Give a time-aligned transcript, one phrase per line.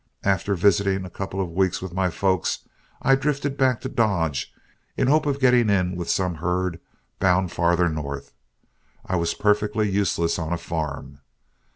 [0.23, 2.67] After visiting a couple of weeks with my folks,
[3.03, 4.51] I drifted back to Dodge
[4.97, 6.79] in the hope of getting in with some herd
[7.19, 8.33] bound farther north
[9.05, 11.19] I was perfectly useless on a farm.